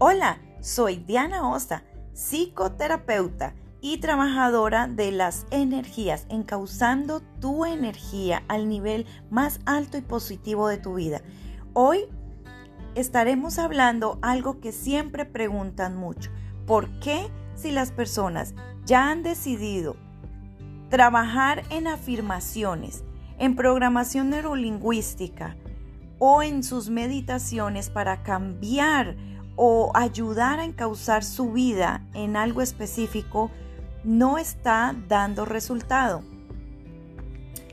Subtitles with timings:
[0.00, 1.82] Hola, soy Diana Osta,
[2.12, 10.68] psicoterapeuta y trabajadora de las energías, encauzando tu energía al nivel más alto y positivo
[10.68, 11.20] de tu vida.
[11.72, 12.02] Hoy
[12.94, 16.30] estaremos hablando algo que siempre preguntan mucho.
[16.64, 18.54] ¿Por qué si las personas
[18.84, 19.96] ya han decidido
[20.90, 23.02] trabajar en afirmaciones,
[23.36, 25.56] en programación neurolingüística
[26.20, 29.16] o en sus meditaciones para cambiar
[29.60, 33.50] o ayudar a encauzar su vida en algo específico,
[34.04, 36.22] no está dando resultado.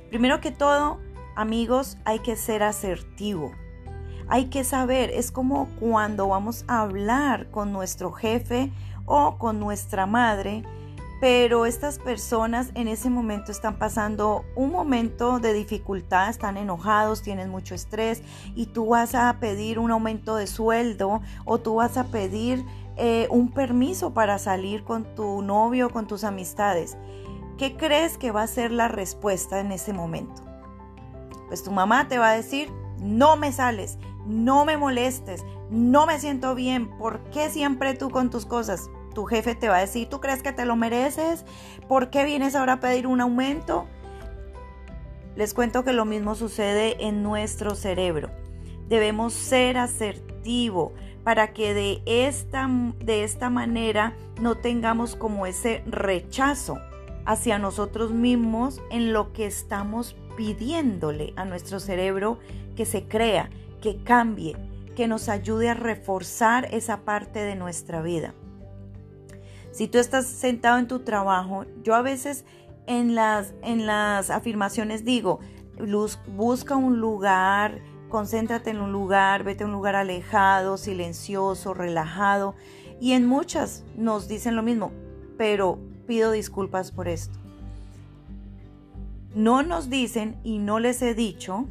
[0.09, 0.99] Primero que todo,
[1.35, 3.51] amigos, hay que ser asertivo.
[4.27, 8.71] Hay que saber, es como cuando vamos a hablar con nuestro jefe
[9.05, 10.63] o con nuestra madre,
[11.19, 17.49] pero estas personas en ese momento están pasando un momento de dificultad, están enojados, tienen
[17.49, 18.21] mucho estrés
[18.53, 22.65] y tú vas a pedir un aumento de sueldo o tú vas a pedir
[22.97, 26.97] eh, un permiso para salir con tu novio con tus amistades.
[27.57, 30.43] ¿Qué crees que va a ser la respuesta en ese momento?
[31.47, 36.19] Pues tu mamá te va a decir, no me sales, no me molestes, no me
[36.19, 38.89] siento bien, ¿por qué siempre tú con tus cosas?
[39.15, 41.45] Tu jefe te va a decir, ¿tú crees que te lo mereces?
[41.87, 43.87] ¿Por qué vienes ahora a pedir un aumento?
[45.37, 48.29] Les cuento que lo mismo sucede en nuestro cerebro.
[48.89, 50.93] Debemos ser asertivo
[51.23, 56.77] para que de esta, de esta manera no tengamos como ese rechazo
[57.25, 62.37] hacia nosotros mismos en lo que estamos pidiéndole a nuestro cerebro
[62.75, 63.49] que se crea,
[63.81, 64.57] que cambie,
[64.95, 68.33] que nos ayude a reforzar esa parte de nuestra vida.
[69.75, 72.45] Si tú estás sentado en tu trabajo, yo a veces
[72.87, 75.41] en las, en las afirmaciones digo,
[76.37, 82.55] busca un lugar concéntrate en un lugar, vete a un lugar alejado, silencioso, relajado.
[83.01, 84.93] Y en muchas nos dicen lo mismo,
[85.37, 87.37] pero pido disculpas por esto.
[89.33, 91.65] No nos dicen y no les he dicho,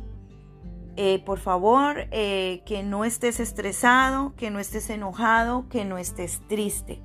[0.96, 6.42] eh, por favor, eh, que no estés estresado, que no estés enojado, que no estés
[6.46, 7.00] triste.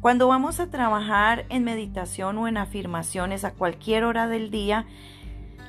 [0.00, 4.86] Cuando vamos a trabajar en meditación o en afirmaciones a cualquier hora del día,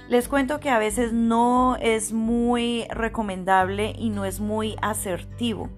[0.08, 5.70] les cuento que a veces no es muy recomendable y no es muy asertivo,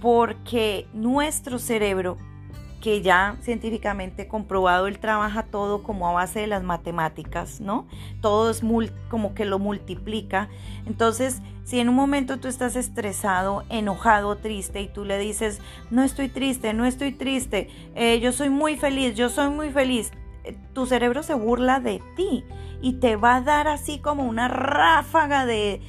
[0.00, 2.16] porque nuestro cerebro,
[2.82, 7.86] que ya científicamente comprobado, él trabaja todo como a base de las matemáticas, ¿no?
[8.20, 8.62] Todo es
[9.08, 10.48] como que lo multiplica.
[10.84, 15.60] Entonces, si en un momento tú estás estresado, enojado, triste y tú le dices,
[15.90, 20.10] no estoy triste, no estoy triste, eh, yo soy muy feliz, yo soy muy feliz,
[20.72, 22.44] tu cerebro se burla de ti
[22.80, 25.80] y te va a dar así como una ráfaga de,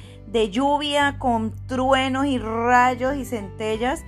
[0.50, 4.04] lluvia con truenos y rayos y centellas.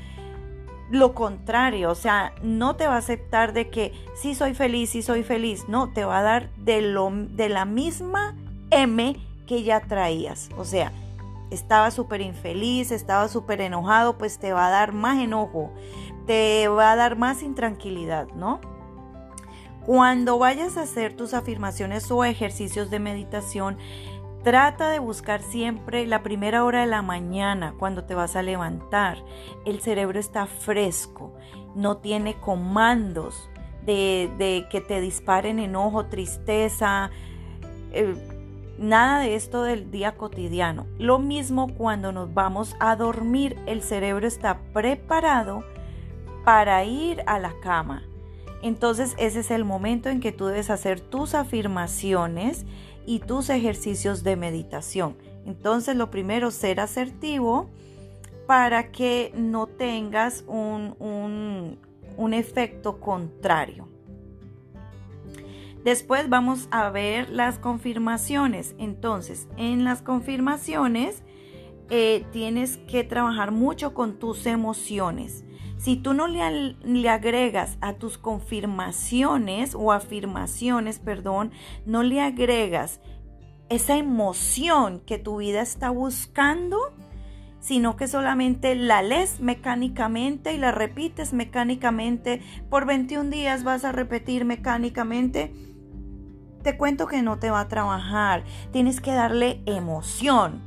[0.91, 5.03] Lo contrario, o sea, no te va a aceptar de que sí soy feliz, sí
[5.03, 5.69] soy feliz.
[5.69, 8.37] No, te va a dar de, lo, de la misma
[8.71, 10.49] M que ya traías.
[10.57, 10.93] O sea,
[11.51, 15.73] estaba súper infeliz, estaba súper enojado, pues te va a dar más enojo,
[16.27, 18.61] te va a dar más intranquilidad, ¿no?
[19.85, 23.79] Cuando vayas a hacer tus afirmaciones o ejercicios de meditación,
[24.47, 29.19] trata de buscar siempre la primera hora de la mañana cuando te vas a levantar.
[29.65, 31.35] El cerebro está fresco,
[31.75, 33.51] no tiene comandos
[33.85, 37.11] de, que te disparen enojo, tristeza.
[37.91, 38.15] Eh,
[38.79, 40.87] nada de esto del día cotidiano.
[40.97, 45.65] Lo mismo cuando nos vamos a dormir, el cerebro está preparado
[46.45, 48.05] para ir a la cama
[48.63, 52.65] entonces ese es el momento en que tú debes hacer tus afirmaciones
[53.07, 55.17] y tus ejercicios de meditación.
[55.47, 57.71] Entonces lo primero, ser asertivo
[58.47, 63.89] para que no tengas un, un, efecto contrario.
[65.85, 68.75] Después vamos a ver las confirmaciones.
[68.79, 71.23] Entonces, en las confirmaciones
[71.91, 75.45] eh, tienes que trabajar mucho con tus emociones.
[75.79, 81.53] Si tú no le, agregas a tus confirmaciones o afirmaciones, perdón,
[81.85, 83.01] no le agregas
[83.69, 86.79] esa emoción que tu vida está buscando,
[87.61, 92.41] sino que solamente la lees mecánicamente y la repites mecánicamente,
[92.71, 95.53] por 21 días vas a repetir mecánicamente,
[96.67, 98.43] te cuento que no te va a trabajar.
[98.73, 100.67] Tienes que darle emoción.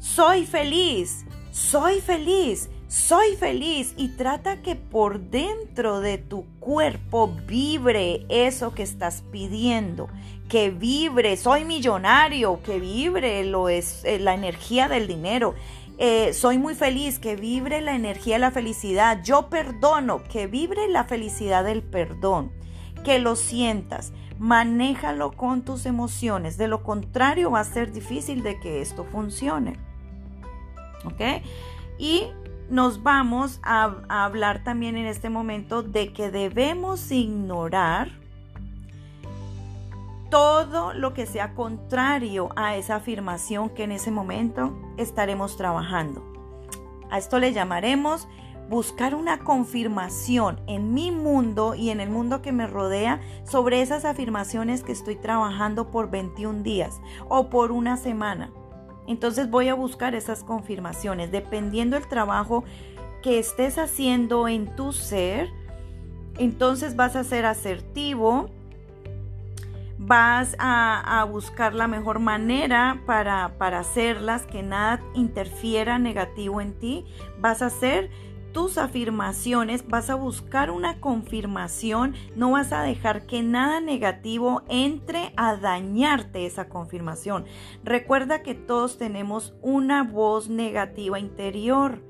[0.00, 8.26] Soy feliz, soy feliz, soy feliz y trata que por dentro de tu cuerpo vibre
[8.28, 10.10] eso que estás pidiendo,
[10.50, 15.54] que vibre, soy millonario, que vibre lo es eh, la energía del dinero
[15.98, 19.22] Eh, soy muy feliz, que vibre la energía de la felicidad.
[19.22, 22.50] Yo perdono, que vibre la felicidad del perdón.
[23.04, 26.56] Que lo sientas, manéjalo con tus emociones.
[26.56, 29.76] De lo contrario, va a ser difícil de que esto funcione.
[31.04, 31.20] ¿Ok?
[31.98, 32.26] Y
[32.72, 38.08] nos vamos a, hablar también en este momento de que debemos ignorar
[40.30, 46.24] todo lo que sea contrario a esa afirmación que en ese momento estaremos trabajando.
[47.10, 48.26] A esto le llamaremos
[48.70, 54.06] buscar una confirmación en mi mundo y en el mundo que me rodea sobre esas
[54.06, 58.50] afirmaciones que estoy trabajando por 21 días o por una semana.
[59.06, 62.64] Entonces voy a buscar esas confirmaciones dependiendo del trabajo
[63.22, 65.48] que estés haciendo en tu ser.
[66.38, 68.48] Entonces vas a ser asertivo,
[69.98, 77.04] vas a, buscar la mejor manera para, para hacerlas, que nada interfiera negativo en ti,
[77.38, 78.10] vas a hacer
[78.52, 85.32] tus afirmaciones, vas a buscar una confirmación, no vas a dejar que nada negativo entre
[85.36, 87.46] a dañarte esa confirmación.
[87.82, 92.02] Recuerda que todos tenemos una voz negativa interior,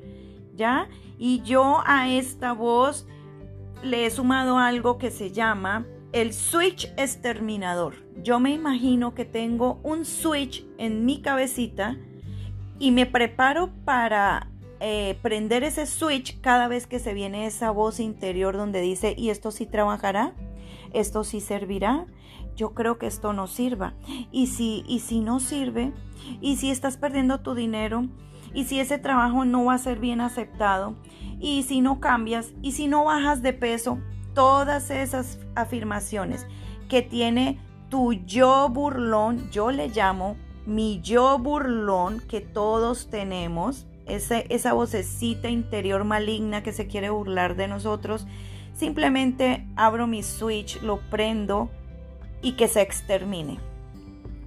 [0.55, 0.89] ¿ya?
[1.19, 3.07] Y yo a esta voz
[3.83, 7.95] le he sumado algo que se llama el switch exterminador.
[8.23, 11.97] Yo me imagino que tengo un switch en mi cabecita
[12.79, 14.52] y me preparo para
[14.85, 19.31] eh, prender ese switch cada vez que se viene esa voz interior donde dice, ¿y
[19.31, 20.35] esto sí trabajará?
[20.93, 22.07] ¿Esto sí servirá?
[22.57, 23.95] Yo creo que esto no sirva.
[24.33, 25.93] Y si, y si no sirve,
[26.41, 28.09] y si estás perdiendo tu dinero,
[28.55, 30.97] y si ese trabajo no va a ser bien aceptado,
[31.39, 34.01] y si no cambias, y si no bajas de peso,
[34.35, 36.45] todas esas afirmaciones
[36.89, 40.37] que tiene tu yo burlón, yo le llamo
[40.67, 47.69] mi yo burlón que todos tenemos, esa vocecita interior maligna que se quiere burlar de
[47.69, 48.27] nosotros,
[48.75, 51.71] simplemente abro mi switch, lo prendo
[52.43, 53.59] y que se extermine.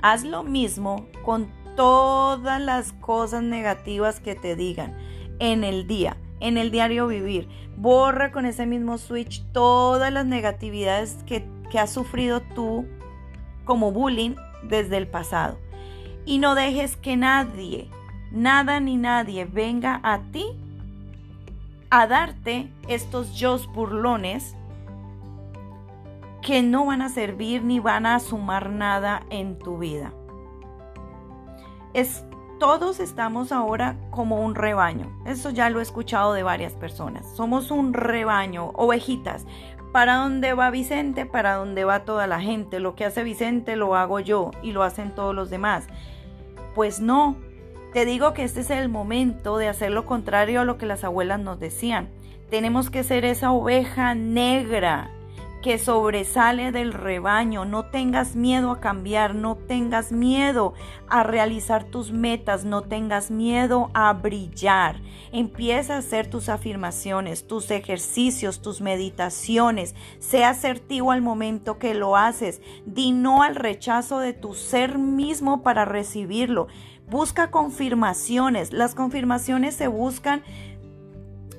[0.01, 4.95] Haz lo mismo con todas las cosas negativas que te digan
[5.39, 7.47] en el día en el diario vivir.
[7.77, 12.85] Borra con ese mismo switch todas las negatividades que, que has sufrido tú
[13.63, 15.57] como bullying desde el pasado.
[16.25, 17.89] Y no dejes que nadie,
[18.31, 20.45] nada ni nadie venga a ti
[21.89, 24.55] a darte estos yo burlones
[26.41, 30.13] que no van a servir ni van a sumar nada en tu vida.
[31.93, 32.25] Es
[32.59, 35.11] todos estamos ahora como un rebaño.
[35.25, 37.25] Eso ya lo he escuchado de varias personas.
[37.35, 39.45] Somos un rebaño, ovejitas.
[39.91, 41.25] ¿Para dónde va Vicente?
[41.25, 42.79] Para dónde va toda la gente.
[42.79, 45.87] Lo que hace Vicente lo hago yo y lo hacen todos los demás.
[46.75, 47.35] Pues no.
[47.95, 51.05] Te digo que este es el momento de hacer lo contrario a lo que las
[51.05, 52.09] abuelas nos decían.
[52.49, 55.11] Tenemos que ser esa oveja negra
[55.63, 57.63] que sobresale del rebaño.
[57.63, 60.73] No tengas miedo a cambiar, no tengas miedo
[61.07, 64.99] a realizar tus metas, no tengas miedo a brillar.
[65.31, 69.95] Empieza a hacer tus afirmaciones, tus ejercicios, tus meditaciones.
[70.19, 72.61] Sea asertivo al momento que lo haces.
[72.85, 76.67] Di no al rechazo de tu ser mismo para recibirlo.
[77.09, 78.73] Busca confirmaciones.
[78.73, 80.43] Las confirmaciones se buscan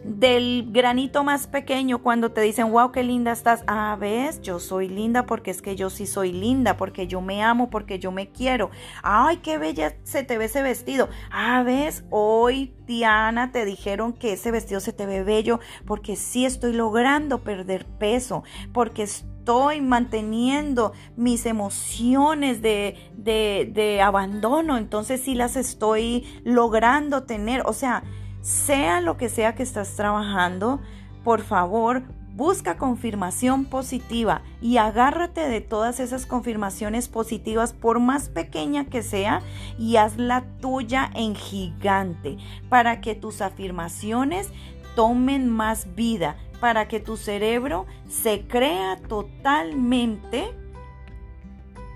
[0.07, 3.65] del granito más pequeño cuando te dicen, wow, qué linda estás.
[3.67, 7.43] Ah, ves, yo soy linda porque es que yo sí soy linda, porque yo me
[7.43, 8.71] amo, porque yo me quiero.
[9.03, 11.09] Ay, qué bella se te ve ese vestido.
[11.31, 16.47] Ah, ves, hoy Diana te dijeron que ese vestido se te ve bello porque sí
[16.47, 19.09] estoy logrando perder peso, porque
[19.47, 27.63] estoy manteniendo mis emociones de, de, de abandono, entonces sí las estoy logrando tener.
[27.65, 28.03] O sea,
[28.41, 30.81] sea lo que sea que estás trabajando,
[31.23, 32.03] por favor,
[32.35, 39.43] busca confirmación positiva y agárrate de todas esas confirmaciones positivas, por más pequeña que sea,
[39.79, 42.37] y hazla tuya en gigante,
[42.69, 44.51] para que tus afirmaciones
[44.97, 50.53] tomen más vida, para que tu cerebro se crea totalmente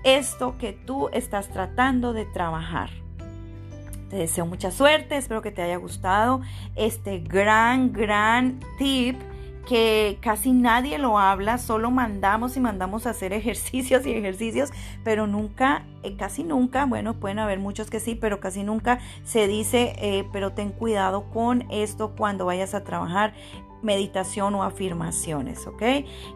[0.03, 2.89] esto que tú estás tratando de trabajar.
[4.09, 6.41] Te deseo mucha suerte, espero que te haya gustado
[6.75, 9.17] este gran, gran tip
[9.67, 14.71] que casi nadie lo habla, solo mandamos y mandamos a hacer ejercicios y ejercicios,
[15.03, 19.47] pero nunca, eh, casi nunca, bueno, pueden haber muchos que sí, pero casi nunca se
[19.47, 23.33] dice, eh, pero ten cuidado con esto cuando vayas a trabajar
[23.81, 25.81] meditación o afirmaciones, ¿ok?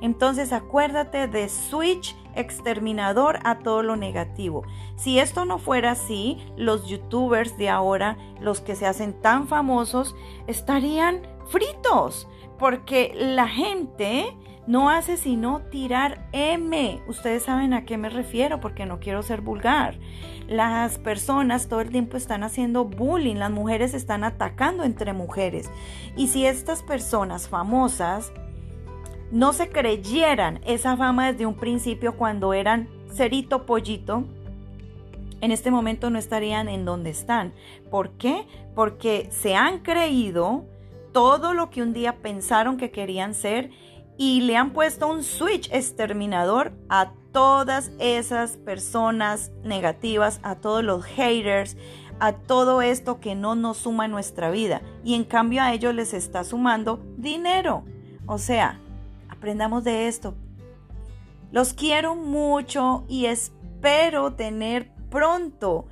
[0.02, 4.64] Entonces acuérdate de switch exterminador a todo lo negativo.
[4.96, 10.16] Si esto no fuera así, los youtubers de ahora, los que se hacen tan famosos,
[10.48, 14.36] estarían fritos, porque la gente
[14.68, 17.02] no hace sino tirar M.
[17.08, 19.98] Ustedes saben a qué me refiero porque no quiero ser vulgar.
[20.48, 25.70] Las personas todo el tiempo están haciendo bullying, las mujeres están atacando entre mujeres.
[26.16, 28.32] Y si estas personas famosas
[29.32, 34.26] no se creyeran esa fama desde un principio cuando eran cerito pollito,
[35.42, 37.54] en este momento no estarían en donde están.
[37.92, 38.48] ¿Por qué?
[38.74, 40.66] Porque se han creído
[41.12, 43.70] todo lo que un día pensaron que querían ser
[44.18, 51.04] y le han puesto un switch exterminador a todas esas personas negativas, a todos los
[51.04, 51.76] haters,
[52.20, 54.82] a todo esto que no nos suma en nuestra vida.
[55.04, 57.84] Y en cambio a ellos les está sumando dinero.
[58.26, 58.80] O sea,
[59.30, 60.34] aprendamos de esto.
[61.52, 65.88] Los quiero mucho y espero tener pronto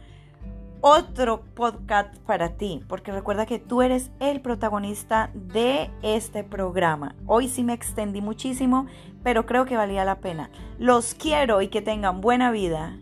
[0.86, 7.16] otro podcast para ti, porque recuerda que tú eres el protagonista de este programa.
[7.26, 8.88] Hoy sí me extendí muchísimo,
[9.24, 10.52] pero creo que valía la pena.
[10.80, 12.98] Los quiero y que tengan buena vida.